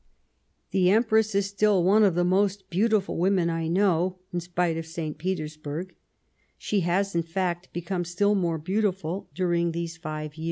The 0.71 0.89
Empress 0.89 1.35
is 1.35 1.45
still 1.45 1.83
one 1.83 2.01
of 2.03 2.15
the 2.15 2.23
most 2.23 2.71
beautiful 2.71 3.19
women 3.19 3.51
I 3.51 3.67
know; 3.67 4.17
in 4.33 4.39
spite 4.39 4.75
of 4.75 4.87
St. 4.87 5.19
Petersburg, 5.19 5.93
she 6.57 6.79
has 6.79 7.13
in 7.13 7.21
fact 7.21 7.71
become 7.71 8.03
still 8.03 8.33
more 8.33 8.57
beautiful 8.57 9.29
during 9.35 9.73
these 9.73 9.97
five 9.97 10.33
years." 10.33 10.39